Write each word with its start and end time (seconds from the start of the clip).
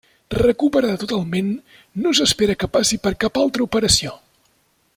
Recuperada 0.35 1.01
totalment, 1.03 1.51
no 2.05 2.13
s'espera 2.21 2.57
que 2.63 2.71
passi 2.79 2.99
per 3.05 3.13
cap 3.25 3.41
altra 3.43 3.67
operació. 3.67 4.17